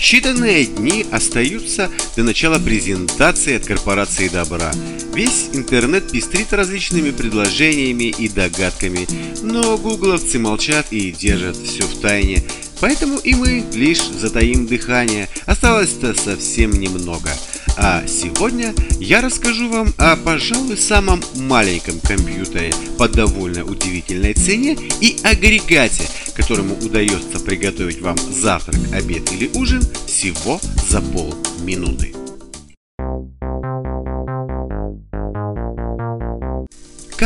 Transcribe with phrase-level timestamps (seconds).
[0.00, 4.72] Считанные дни остаются до начала презентации от корпорации Добра.
[5.14, 9.06] Весь интернет пестрит различными предложениями и догадками,
[9.42, 12.42] но гугловцы молчат и держат все в тайне.
[12.80, 15.28] Поэтому и мы лишь затаим дыхание.
[15.44, 17.30] Осталось-то совсем немного–
[17.76, 25.16] а сегодня я расскажу вам о, пожалуй, самом маленьком компьютере по довольно удивительной цене и
[25.22, 32.19] агрегате, которому удается приготовить вам завтрак, обед или ужин всего за полминуты.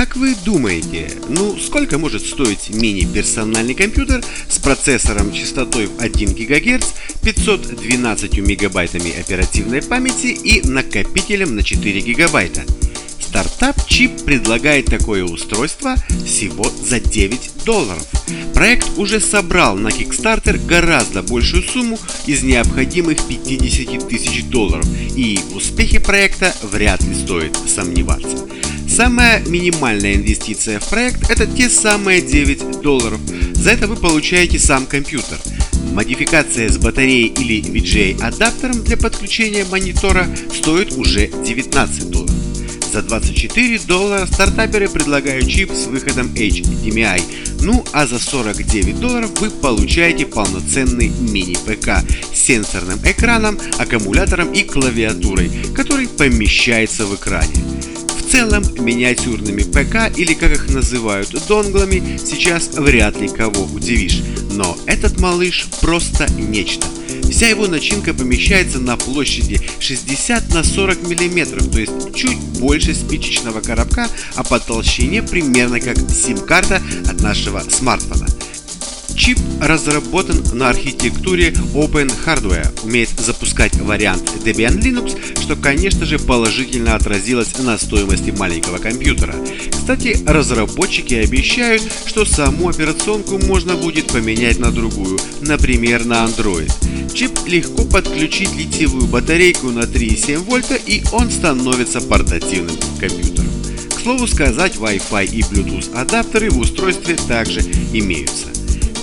[0.05, 6.88] Как вы думаете, ну сколько может стоить мини-персональный компьютер с процессором частотой в 1 ГГц,
[7.22, 12.64] 512 мегабайтами оперативной памяти и накопителем на 4 гигабайта?
[13.19, 15.96] Стартап Chip предлагает такое устройство
[16.27, 18.06] всего за 9 долларов.
[18.52, 25.56] Проект уже собрал на Kickstarter гораздо большую сумму из необходимых 50 тысяч долларов, и в
[25.56, 28.46] успехе проекта вряд ли стоит сомневаться.
[28.95, 33.19] Самая минимальная инвестиция в проект– это те самые 9 долларов.
[33.55, 35.36] За это вы получаете сам компьютер.
[35.92, 42.36] Модификация с батареей или VGA-адаптером для подключения монитора стоит уже 19 долларов.
[42.92, 47.20] За 24 доллара стартаперы предлагают чип с выходом HDMI,
[47.62, 55.51] ну а за 49 долларов вы получаете полноценный мини-ПК с сенсорным экраном, аккумулятором и клавиатурой,
[55.75, 57.51] который помещается в экране
[58.34, 64.22] целом миниатюрными ПК или как их называют донглами сейчас вряд ли кого удивишь.
[64.50, 66.84] Но этот малыш просто нечто.
[67.30, 73.61] Вся его начинка помещается на площади 60 на 40 мм, то есть чуть больше спичечного
[73.61, 78.27] коробка, а по толщине примерно как сим-карта от нашего смартфона.
[79.24, 86.95] Чип разработан на архитектуре Open Hardware, умеет запускать вариант Debian Linux, что, конечно же, положительно
[86.95, 89.35] отразилось на стоимости маленького компьютера.
[89.70, 96.70] Кстати, разработчики обещают, что саму операционку можно будет поменять на другую, например, на Android.
[97.14, 103.48] Чип легко подключить литиевую батарейку на 3,7 вольта и он становится портативным компьютером.
[103.89, 107.61] К слову сказать, Wi-Fi и Bluetooth адаптеры в устройстве также
[107.95, 108.54] имеются.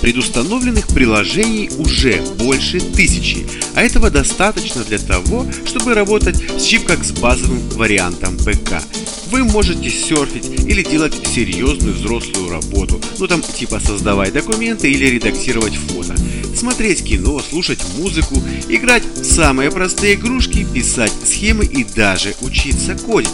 [0.02, 3.46] Предустановленных приложений уже больше тысячи,
[3.76, 8.82] а этого достаточно для того, чтобы работать с чип как с базовым вариантом ПК.
[9.30, 15.76] Вы можете серфить или делать серьезную взрослую работу, ну там типа создавать документы или редактировать
[15.76, 16.16] фото,
[16.56, 23.30] смотреть кино, слушать музыку, играть в самые простые игрушки, писать схемы и даже учиться кодить.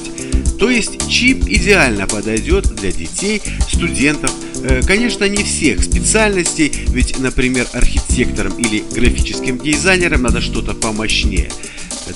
[0.59, 4.33] То есть чип идеально подойдет для детей, студентов,
[4.63, 11.51] Э, конечно, не всех специальностей, ведь, например, архитекторам или графическим дизайнерам надо что-то помощнее.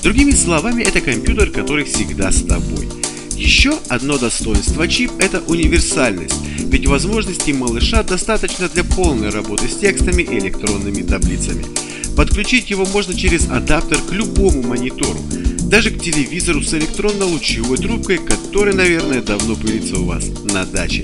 [0.01, 2.89] Другими словами, это компьютер, который всегда с тобой.
[3.37, 10.23] Еще одно достоинство чип– это универсальность, ведь возможностей малыша достаточно для полной работы с текстами
[10.23, 11.65] и электронными таблицами.
[12.15, 15.19] Подключить его можно через адаптер к любому монитору,
[15.73, 21.03] даже к телевизору с электронно-лучевой трубкой, который, наверное, давно пылится у вас на даче.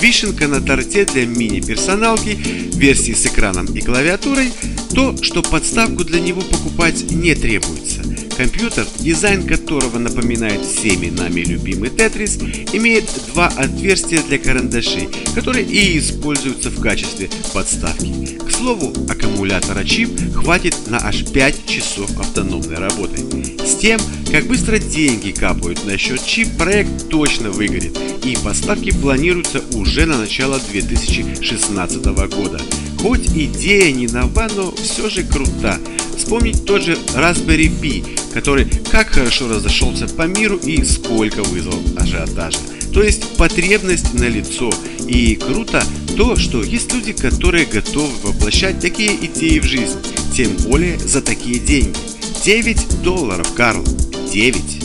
[0.00, 2.38] Вишенка на торте для мини-персоналки,
[2.76, 4.52] версии с экраном и клавиатурой,
[4.94, 8.03] то, что подставку для него покупать не требуется.
[8.36, 12.36] Компьютер, дизайн которого напоминает всеми нами любимый Тетрис,
[12.72, 18.38] имеет два отверстия для карандашей, которые и используются в качестве подставки.
[18.44, 23.18] К слову, аккумулятора чип хватит на аж 5 часов автономной работы.
[23.64, 24.00] С тем,
[24.32, 30.18] как быстро деньги капают на счет чип, проект точно выгорит, и поставки планируются уже на
[30.18, 32.60] начало 2016 года.
[32.98, 35.78] Хоть идея не нова, но все же крута.
[36.16, 42.58] Вспомнить тот же Raspberry Pi, который как хорошо разошелся по миру и сколько вызвал ажиотажа.
[42.92, 44.72] То есть потребность на лицо.
[45.06, 45.82] И круто
[46.16, 49.98] то, что есть люди, которые готовы воплощать такие идеи в жизнь.
[50.34, 51.98] Тем более за такие деньги.
[52.44, 53.84] 9 долларов, Карл.
[54.32, 54.83] 9.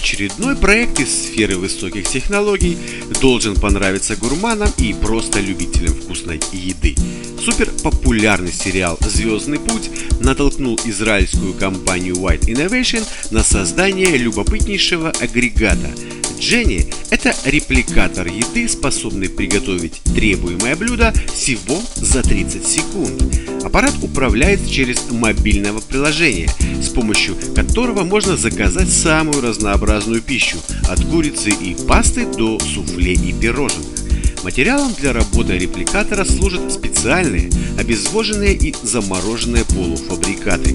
[0.00, 2.78] Очередной проект из сферы высоких технологий
[3.20, 6.96] должен понравиться гурманам и просто любителям вкусной еды.
[7.38, 15.90] Супер популярный сериал «Звездный путь» натолкнул израильскую компанию White Innovation на создание любопытнейшего агрегата.
[16.38, 23.39] Дженни– это репликатор еды, способный приготовить требуемое блюдо всего за 30 секунд.
[23.64, 26.48] Аппарат управляется через мобильное приложение,
[26.82, 30.56] с помощью которого можно заказать самую разнообразную пищу,
[30.88, 33.89] от курицы и пасты до суфле и пирожных.
[34.42, 40.74] Материалом для работы репликатора служат специальные обезвоженные и замороженные полуфабрикаты.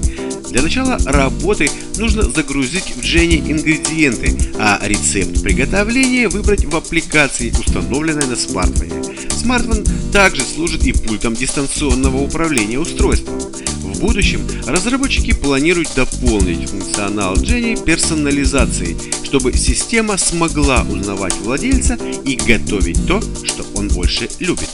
[0.51, 8.27] Для начала работы нужно загрузить в Дженни ингредиенты, а рецепт приготовления выбрать в аппликации, установленной
[8.27, 9.03] на смартфоне.
[9.31, 9.83] Смартфон
[10.13, 13.39] также служит и пультом дистанционного управления устройством.
[13.95, 23.07] В будущем разработчики планируют дополнить функционал Jenny персонализацией, чтобы система смогла узнавать владельца и готовить
[23.07, 24.69] то, что он больше любит.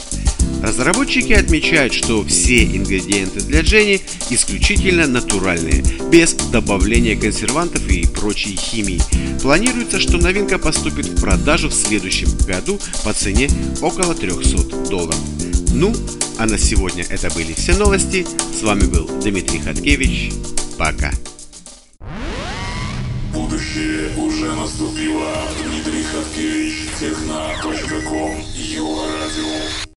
[0.60, 9.00] Разработчики отмечают, что все ингредиенты для Дженни исключительно натуральные, без добавления консервантов и прочей химии.
[9.40, 13.48] Планируется, что новинка поступит в продажу в следующем году по цене
[13.80, 15.16] около 300 долларов.
[15.74, 15.90] Ну,
[16.38, 18.26] а на сегодня это были все новости.
[18.26, 20.32] С вами был Дмитрий Хаткевич.
[20.78, 21.10] Пока.
[23.32, 25.32] Будущее уже наступило.
[25.64, 29.82] Дмитрий Хаткевич, техно.ком, Его радио.